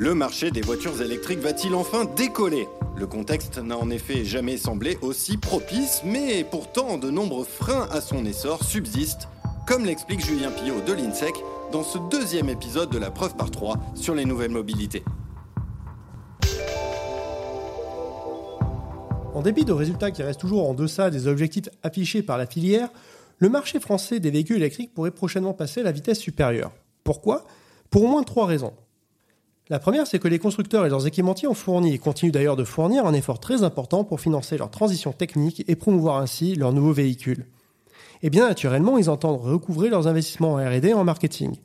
Le 0.00 0.14
marché 0.14 0.52
des 0.52 0.60
voitures 0.60 1.02
électriques 1.02 1.40
va-t-il 1.40 1.74
enfin 1.74 2.04
décoller? 2.04 2.68
Le 2.96 3.08
contexte 3.08 3.58
n'a 3.58 3.76
en 3.76 3.90
effet 3.90 4.24
jamais 4.24 4.56
semblé 4.56 4.96
aussi 5.02 5.36
propice, 5.38 6.02
mais 6.04 6.44
pourtant 6.44 6.98
de 6.98 7.10
nombreux 7.10 7.42
freins 7.42 7.88
à 7.90 8.00
son 8.00 8.24
essor 8.24 8.62
subsistent, 8.62 9.28
comme 9.66 9.84
l'explique 9.84 10.24
Julien 10.24 10.52
Pillot 10.52 10.82
de 10.82 10.92
l'INSEC 10.92 11.34
dans 11.72 11.82
ce 11.82 11.98
deuxième 12.12 12.48
épisode 12.48 12.90
de 12.90 12.98
la 12.98 13.10
preuve 13.10 13.34
par 13.34 13.50
3 13.50 13.76
sur 13.96 14.14
les 14.14 14.24
nouvelles 14.24 14.52
mobilités. 14.52 15.02
En 19.34 19.42
dépit 19.42 19.64
de 19.64 19.72
résultats 19.72 20.12
qui 20.12 20.22
restent 20.22 20.38
toujours 20.38 20.70
en 20.70 20.74
deçà 20.74 21.10
des 21.10 21.26
objectifs 21.26 21.70
affichés 21.82 22.22
par 22.22 22.38
la 22.38 22.46
filière, 22.46 22.90
le 23.38 23.48
marché 23.48 23.80
français 23.80 24.20
des 24.20 24.30
véhicules 24.30 24.58
électriques 24.58 24.94
pourrait 24.94 25.10
prochainement 25.10 25.54
passer 25.54 25.80
à 25.80 25.84
la 25.84 25.92
vitesse 25.92 26.20
supérieure. 26.20 26.70
Pourquoi? 27.02 27.48
Pour 27.90 28.04
au 28.04 28.06
moins 28.06 28.22
trois 28.22 28.46
raisons. 28.46 28.74
La 29.70 29.78
première, 29.78 30.06
c'est 30.06 30.18
que 30.18 30.28
les 30.28 30.38
constructeurs 30.38 30.86
et 30.86 30.88
leurs 30.88 31.06
équipementiers 31.06 31.46
ont 31.46 31.54
fourni 31.54 31.92
et 31.92 31.98
continuent 31.98 32.32
d'ailleurs 32.32 32.56
de 32.56 32.64
fournir 32.64 33.04
un 33.04 33.12
effort 33.12 33.38
très 33.38 33.62
important 33.62 34.02
pour 34.02 34.20
financer 34.20 34.56
leur 34.56 34.70
transition 34.70 35.12
technique 35.12 35.62
et 35.68 35.76
promouvoir 35.76 36.16
ainsi 36.16 36.54
leurs 36.54 36.72
nouveaux 36.72 36.94
véhicules. 36.94 37.46
Et 38.22 38.30
bien 38.30 38.48
naturellement, 38.48 38.96
ils 38.96 39.10
entendent 39.10 39.40
recouvrer 39.40 39.90
leurs 39.90 40.08
investissements 40.08 40.54
en 40.54 40.56
R&D 40.56 40.88
et 40.88 40.94
en 40.94 41.04
marketing. 41.04 41.56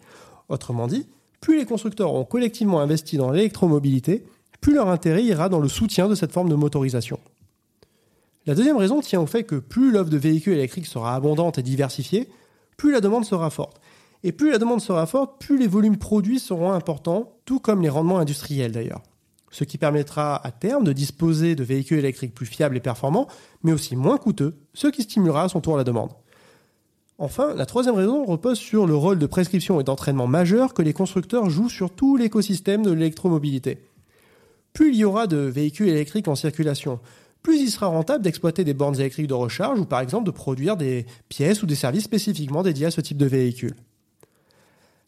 Autrement 0.50 0.88
dit, 0.88 1.08
plus 1.40 1.58
les 1.58 1.66
constructeurs 1.66 2.14
ont 2.14 2.26
collectivement 2.26 2.82
investi 2.82 3.16
dans 3.16 3.32
l'électromobilité, 3.32 4.26
plus 4.60 4.76
leur 4.76 4.90
intérêt 4.90 5.24
ira 5.24 5.48
dans 5.48 5.60
le 5.60 5.70
soutien 5.70 6.10
de 6.10 6.16
cette 6.16 6.34
forme 6.34 6.50
de 6.50 6.56
motorisation. 6.56 7.20
La 8.46 8.56
deuxième 8.56 8.78
raison 8.78 9.00
tient 9.00 9.22
au 9.22 9.26
fait 9.26 9.44
que 9.44 9.56
plus 9.56 9.92
l'offre 9.92 10.10
de 10.10 10.18
véhicules 10.18 10.54
électriques 10.54 10.88
sera 10.88 11.16
abondante 11.16 11.58
et 11.58 11.64
diversifiée, 11.64 12.28
plus 12.76 12.92
la 12.92 13.00
demande 13.00 13.24
sera 13.24 13.50
forte. 13.50 13.80
Et 14.24 14.32
plus 14.32 14.52
la 14.52 14.58
demande 14.58 14.82
sera 14.82 15.06
forte, 15.06 15.40
plus 15.40 15.58
les 15.58 15.68
volumes 15.68 15.98
produits 15.98 16.40
seront 16.40 16.72
importants, 16.72 17.34
tout 17.46 17.60
comme 17.60 17.82
les 17.82 17.90
rendements 17.90 18.20
industriels 18.20 18.72
d'ailleurs. 18.72 19.02
Ce 19.52 19.66
qui 19.66 19.78
permettra 19.78 20.36
à 20.46 20.52
terme 20.52 20.84
de 20.84 20.94
disposer 20.94 21.56
de 21.56 21.64
véhicules 21.64 22.00
électriques 22.00 22.34
plus 22.34 22.46
fiables 22.46 22.78
et 22.78 22.80
performants, 22.80 23.28
mais 23.64 23.74
aussi 23.74 23.96
moins 23.96 24.18
coûteux, 24.18 24.56
ce 24.74 24.88
qui 24.88 25.04
stimulera 25.04 25.44
à 25.44 25.50
son 25.50 25.62
tour 25.62 25.78
la 25.78 25.84
demande. 25.84 26.12
Enfin, 27.20 27.54
la 27.54 27.66
troisième 27.66 27.96
raison 27.96 28.26
repose 28.26 28.58
sur 28.58 28.88
le 28.88 28.96
rôle 28.96 29.20
de 29.20 29.28
prescription 29.28 29.80
et 29.80 29.84
d'entraînement 29.84 30.26
majeur 30.26 30.74
que 30.74 30.82
les 30.82 30.94
constructeurs 30.94 31.50
jouent 31.50 31.70
sur 31.70 31.92
tout 31.92 32.18
l'écosystème 32.18 32.82
de 32.82 32.92
l'électromobilité. 32.92 33.78
Plus 34.74 34.90
il 34.90 34.96
y 34.96 35.06
aura 35.06 35.28
de 35.28 35.38
véhicules 35.38 35.90
électriques 35.90 36.28
en 36.28 36.36
circulation, 36.36 37.00
plus 37.44 37.62
il 37.62 37.70
sera 37.70 37.88
rentable 37.88 38.24
d'exploiter 38.24 38.64
des 38.64 38.74
bornes 38.74 38.96
électriques 38.96 39.28
de 39.28 39.34
recharge 39.34 39.80
ou 39.80 39.86
par 39.86 40.00
exemple 40.00 40.26
de 40.26 40.32
produire 40.32 40.78
des 40.78 41.06
pièces 41.30 41.62
ou 41.62 41.66
des 41.66 41.76
services 41.76 42.06
spécifiquement 42.06 42.64
dédiés 42.64 42.88
à 42.88 42.92
ce 42.92 43.02
type 43.02 43.18
de 43.18 43.26
véhicule. 43.26 43.76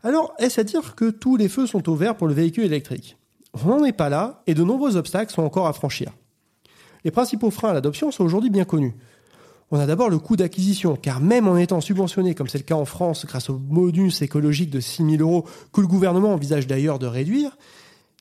Alors, 0.05 0.35
est-ce 0.37 0.61
à 0.61 0.63
dire 0.63 0.93
que 0.93 1.09
tous 1.09 1.35
les 1.35 1.49
feux 1.49 1.65
sont 1.65 1.89
ouverts 1.89 2.15
pour 2.15 2.27
le 2.27 2.33
véhicule 2.35 2.65
électrique? 2.65 3.17
On 3.55 3.69
n'en 3.69 3.83
est 3.83 3.91
pas 3.91 4.07
là 4.07 4.43
et 4.45 4.53
de 4.53 4.63
nombreux 4.63 4.97
obstacles 4.97 5.33
sont 5.33 5.41
encore 5.41 5.65
à 5.65 5.73
franchir. 5.73 6.11
Les 7.03 7.09
principaux 7.09 7.49
freins 7.49 7.71
à 7.71 7.73
l'adoption 7.73 8.11
sont 8.11 8.23
aujourd'hui 8.23 8.51
bien 8.51 8.65
connus. 8.65 8.93
On 9.71 9.79
a 9.79 9.87
d'abord 9.87 10.11
le 10.11 10.19
coût 10.19 10.35
d'acquisition, 10.35 10.95
car 10.95 11.21
même 11.21 11.47
en 11.47 11.57
étant 11.57 11.81
subventionné, 11.81 12.35
comme 12.35 12.47
c'est 12.47 12.59
le 12.59 12.65
cas 12.65 12.75
en 12.75 12.85
France 12.85 13.25
grâce 13.25 13.49
au 13.49 13.55
bonus 13.55 14.21
écologique 14.21 14.69
de 14.69 14.79
6 14.79 15.17
000 15.17 15.27
euros 15.27 15.47
que 15.73 15.81
le 15.81 15.87
gouvernement 15.87 16.33
envisage 16.33 16.67
d'ailleurs 16.67 16.99
de 16.99 17.07
réduire, 17.07 17.57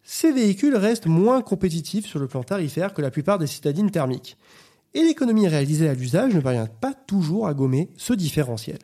ces 0.05 0.32
véhicules 0.32 0.77
restent 0.77 1.05
moins 1.05 1.42
compétitifs 1.42 2.06
sur 2.06 2.18
le 2.18 2.28
plan 2.28 2.44
tarifaire 2.44 2.94
que 2.94 3.02
la 3.02 3.10
plupart 3.10 3.38
des 3.38 3.46
citadines 3.46 3.90
thermiques. 3.90 4.38
Et 4.94 5.02
l'économie 5.02 5.48
réalisée 5.48 5.90
à 5.90 5.94
l'usage 5.94 6.34
ne 6.34 6.40
parvient 6.40 6.66
pas 6.66 6.94
toujours 6.94 7.46
à 7.46 7.52
gommer 7.52 7.90
ce 7.98 8.14
différentiel. 8.14 8.78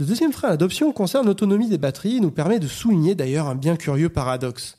Le 0.00 0.06
deuxième 0.06 0.32
frein 0.32 0.48
à 0.48 0.52
l'adoption 0.52 0.90
concerne 0.92 1.26
l'autonomie 1.26 1.68
des 1.68 1.76
batteries 1.76 2.16
et 2.16 2.20
nous 2.20 2.30
permet 2.30 2.58
de 2.58 2.66
souligner 2.66 3.14
d'ailleurs 3.14 3.48
un 3.48 3.54
bien 3.54 3.76
curieux 3.76 4.08
paradoxe. 4.08 4.78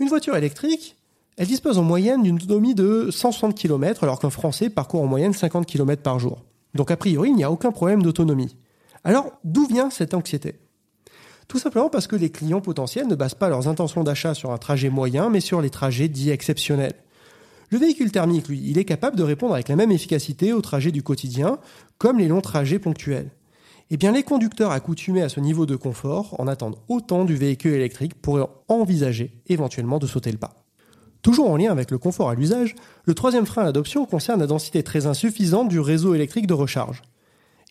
Une 0.00 0.08
voiture 0.08 0.34
électrique, 0.34 0.96
elle 1.36 1.46
dispose 1.46 1.78
en 1.78 1.84
moyenne 1.84 2.24
d'une 2.24 2.34
autonomie 2.34 2.74
de 2.74 3.10
160 3.12 3.54
km 3.54 4.02
alors 4.02 4.18
qu'un 4.18 4.30
Français 4.30 4.70
parcourt 4.70 5.02
en 5.02 5.06
moyenne 5.06 5.34
50 5.34 5.66
km 5.66 6.02
par 6.02 6.18
jour. 6.18 6.42
Donc 6.74 6.90
a 6.90 6.96
priori, 6.96 7.28
il 7.28 7.36
n'y 7.36 7.44
a 7.44 7.52
aucun 7.52 7.70
problème 7.70 8.02
d'autonomie. 8.02 8.56
Alors, 9.04 9.30
d'où 9.44 9.66
vient 9.66 9.88
cette 9.88 10.14
anxiété? 10.14 10.56
Tout 11.46 11.60
simplement 11.60 11.88
parce 11.88 12.08
que 12.08 12.16
les 12.16 12.30
clients 12.30 12.60
potentiels 12.60 13.06
ne 13.06 13.14
basent 13.14 13.36
pas 13.36 13.48
leurs 13.48 13.68
intentions 13.68 14.02
d'achat 14.02 14.34
sur 14.34 14.50
un 14.50 14.58
trajet 14.58 14.90
moyen, 14.90 15.30
mais 15.30 15.38
sur 15.38 15.60
les 15.60 15.70
trajets 15.70 16.08
dits 16.08 16.30
exceptionnels. 16.30 16.96
Le 17.70 17.78
véhicule 17.78 18.10
thermique, 18.10 18.48
lui, 18.48 18.60
il 18.66 18.78
est 18.78 18.84
capable 18.84 19.16
de 19.16 19.22
répondre 19.22 19.54
avec 19.54 19.68
la 19.68 19.76
même 19.76 19.92
efficacité 19.92 20.52
aux 20.52 20.60
trajets 20.60 20.90
du 20.90 21.04
quotidien, 21.04 21.60
comme 21.98 22.18
les 22.18 22.26
longs 22.26 22.40
trajets 22.40 22.80
ponctuels 22.80 23.30
eh 23.90 23.96
bien 23.96 24.12
les 24.12 24.22
conducteurs 24.22 24.72
accoutumés 24.72 25.22
à 25.22 25.28
ce 25.28 25.40
niveau 25.40 25.66
de 25.66 25.76
confort 25.76 26.34
en 26.38 26.46
attendent 26.46 26.78
autant 26.88 27.24
du 27.24 27.36
véhicule 27.36 27.74
électrique 27.74 28.14
pour 28.14 28.50
envisager 28.68 29.40
éventuellement 29.46 29.98
de 29.98 30.06
sauter 30.06 30.30
le 30.30 30.38
pas. 30.38 30.54
Toujours 31.22 31.50
en 31.50 31.56
lien 31.56 31.72
avec 31.72 31.90
le 31.90 31.98
confort 31.98 32.30
à 32.30 32.34
l'usage, 32.34 32.74
le 33.04 33.14
troisième 33.14 33.46
frein 33.46 33.62
à 33.62 33.66
l'adoption 33.66 34.06
concerne 34.06 34.40
la 34.40 34.46
densité 34.46 34.82
très 34.82 35.06
insuffisante 35.06 35.68
du 35.68 35.80
réseau 35.80 36.14
électrique 36.14 36.46
de 36.46 36.54
recharge. 36.54 37.02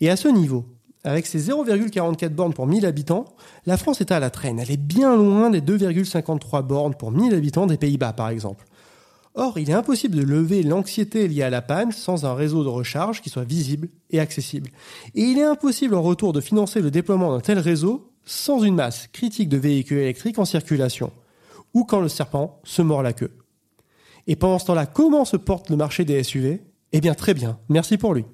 Et 0.01 0.09
à 0.09 0.16
ce 0.16 0.28
niveau, 0.28 0.66
avec 1.03 1.25
ses 1.25 1.39
0,44 1.39 2.29
bornes 2.29 2.53
pour 2.53 2.67
1000 2.67 2.85
habitants, 2.85 3.25
la 3.66 3.78
France 3.78 4.01
est 4.01 4.11
à 4.11 4.19
la 4.19 4.29
traîne. 4.29 4.59
Elle 4.59 4.72
est 4.72 4.78
bien 4.78 5.16
loin 5.16 5.49
des 5.49 5.61
2,53 5.61 6.61
bornes 6.63 6.95
pour 6.95 7.11
1000 7.11 7.34
habitants 7.34 7.67
des 7.67 7.78
Pays-Bas 7.78 8.13
par 8.13 8.29
exemple. 8.29 8.66
Or, 9.40 9.59
il 9.59 9.70
est 9.70 9.74
impossible 9.74 10.16
de 10.16 10.24
lever 10.24 10.64
l'anxiété 10.64 11.28
liée 11.28 11.44
à 11.44 11.52
la 11.52 11.62
panne 11.62 11.92
sans 11.92 12.25
un 12.25 12.34
réseau 12.34 12.64
de 12.64 12.70
recharge 12.70 13.22
qui 13.22 13.30
soit 13.30 13.44
visible 13.44 13.88
et 14.09 14.20
accessible. 14.20 14.72
Et 15.14 15.22
il 15.22 15.38
est 15.38 15.44
impossible 15.44 15.94
en 15.94 16.02
retour 16.02 16.34
de 16.34 16.42
financer 16.42 16.81
le 16.81 16.90
déploiement 16.90 17.31
d'un 17.31 17.40
tel 17.40 17.59
réseau 17.59 18.12
sans 18.26 18.64
une 18.64 18.74
masse 18.74 19.08
critique 19.14 19.47
de 19.47 19.58
véhicules 19.58 20.00
électriques 20.00 20.40
en 20.40 20.46
circulation, 20.46 21.12
ou 21.76 21.84
quand 21.84 22.02
le 22.02 22.09
serpent 22.09 22.59
se 22.64 22.81
mord 22.81 23.03
la 23.03 23.14
queue. 23.14 23.31
Et 24.26 24.36
pendant 24.36 24.58
ce 24.58 24.66
temps-là, 24.66 24.88
comment 24.88 25.24
se 25.24 25.38
porte 25.38 25.70
le 25.70 25.78
marché 25.78 26.03
des 26.03 26.24
SUV 26.24 26.64
Eh 26.92 27.00
bien 27.00 27.14
très 27.14 27.36
bien, 27.36 27.59
merci 27.70 27.97
pour 27.97 28.16
lui. 28.16 28.26